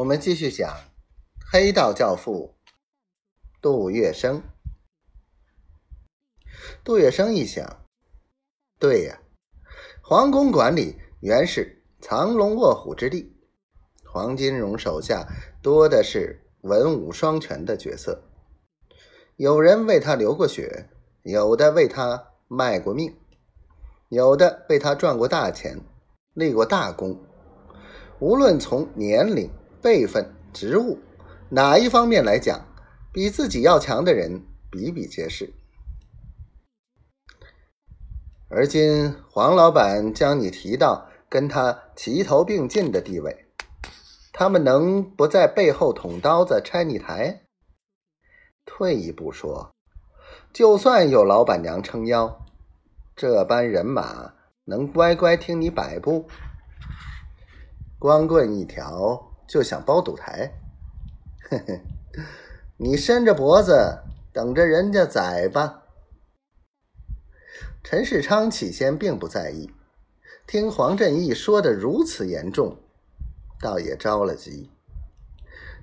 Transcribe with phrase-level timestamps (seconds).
[0.00, 0.78] 我们继续讲
[1.52, 2.54] 黑道教父
[3.60, 4.40] 杜月笙。
[6.82, 7.84] 杜月笙一想，
[8.78, 9.20] 对呀，
[10.02, 13.36] 皇宫管理原是藏龙卧虎之地，
[14.06, 15.28] 黄金荣手下
[15.60, 18.22] 多的是文武双全的角色，
[19.36, 20.88] 有人为他流过血，
[21.24, 23.14] 有的为他卖过命，
[24.08, 25.78] 有的为他赚过大钱，
[26.32, 27.22] 立过大功。
[28.18, 29.50] 无论从年龄，
[29.82, 30.98] 辈分、职务，
[31.48, 32.66] 哪一方面来讲，
[33.12, 35.52] 比自己要强的人比比皆是。
[38.48, 43.46] 而今黄老板将你提到跟他齐头并进的地位，
[44.32, 47.42] 他们能不在背后捅刀子、拆你台？
[48.66, 49.70] 退一步说，
[50.52, 52.44] 就算有老板娘撑腰，
[53.16, 54.34] 这般人马
[54.64, 56.28] 能乖乖听你摆布？
[57.98, 59.26] 光棍一条。
[59.50, 60.52] 就想包赌台，
[61.48, 61.80] 嘿嘿，
[62.76, 63.98] 你伸着脖子
[64.32, 65.82] 等着人家宰吧。
[67.82, 69.68] 陈世昌起先并不在意，
[70.46, 72.78] 听黄振义说的如此严重，
[73.60, 74.70] 倒也着了急。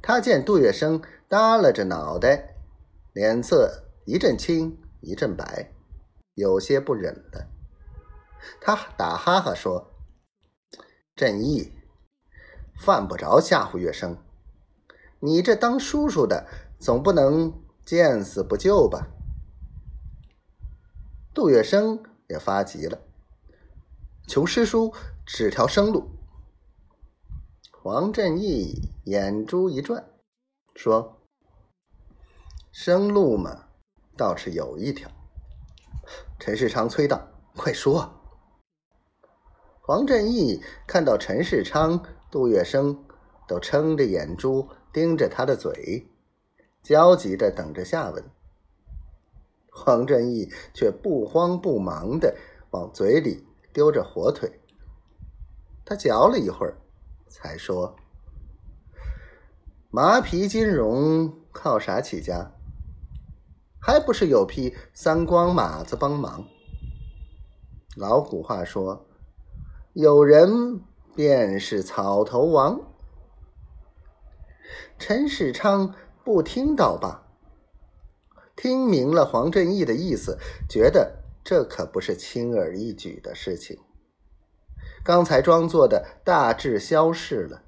[0.00, 2.54] 他见杜月笙耷拉着脑袋，
[3.12, 5.70] 脸色一阵青一阵白，
[6.32, 7.46] 有些不忍了。
[8.58, 9.92] 他打哈哈说
[11.14, 11.74] ：“振义。”
[12.80, 14.16] 犯不着吓唬月笙，
[15.18, 16.46] 你这当叔叔的
[16.78, 17.52] 总不能
[17.84, 19.08] 见死不救吧？
[21.34, 22.98] 杜月笙也发急了，
[24.26, 24.94] 求师叔
[25.26, 26.08] 指条生路。
[27.70, 30.02] 黄振义眼珠一转，
[30.74, 31.20] 说
[32.72, 33.66] ：“生路嘛，
[34.16, 35.10] 倒是有一条。”
[36.40, 38.10] 陈世昌催道：“快说！”
[39.84, 42.02] 黄振义看到陈世昌。
[42.30, 42.96] 杜月笙
[43.48, 46.08] 都撑着眼珠盯着他的嘴，
[46.80, 48.24] 焦急的等着下文。
[49.72, 52.36] 黄振义却不慌不忙的
[52.70, 54.60] 往嘴里丢着火腿。
[55.84, 56.76] 他嚼了一会儿，
[57.28, 57.96] 才说
[59.90, 62.52] ：“麻皮金融靠啥起家？
[63.80, 66.44] 还不是有批三光马子帮忙？
[67.96, 69.06] 老古话说，
[69.94, 70.82] 有人。”
[71.14, 72.80] 便是草头王。
[74.98, 75.94] 陈世昌
[76.24, 77.26] 不听倒罢，
[78.54, 80.38] 听明了黄振义的意思，
[80.68, 83.78] 觉得这可不是轻而易举的事情。
[85.02, 87.62] 刚才装作的大致消逝了，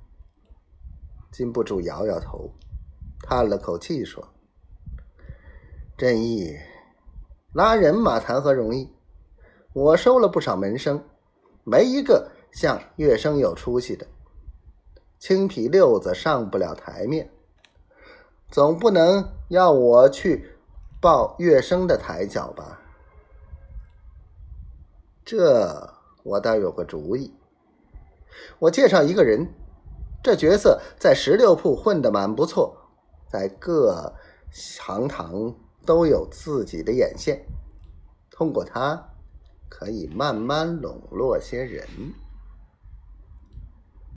[1.32, 2.52] 禁不住摇摇头，
[3.22, 4.34] 叹了口气说
[5.96, 6.54] ：“振义，
[7.54, 8.92] 拉人马谈何容易？
[9.72, 11.02] 我收了不少门生，
[11.64, 14.06] 没一个。”像月生有出息的，
[15.18, 17.30] 青皮六子上不了台面，
[18.50, 20.56] 总不能要我去
[21.00, 22.78] 抱月生的抬脚吧？
[25.24, 27.34] 这我倒有个主意，
[28.58, 29.48] 我介绍一个人，
[30.22, 32.76] 这角色在十六铺混得蛮不错，
[33.30, 34.14] 在各
[34.50, 35.54] 行堂
[35.86, 37.46] 都有自己的眼线，
[38.30, 39.10] 通过他
[39.70, 41.86] 可以慢慢笼络些人。